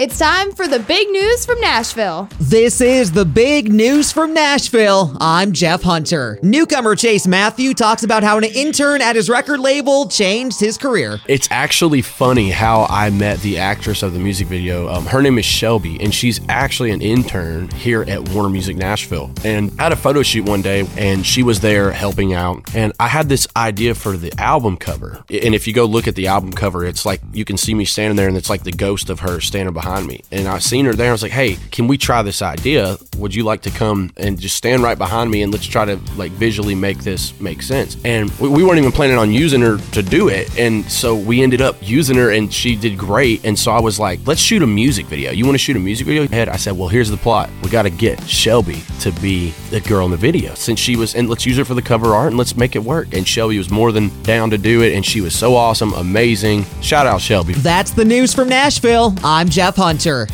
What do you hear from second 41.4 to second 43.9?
ended up using her and she did great. And so I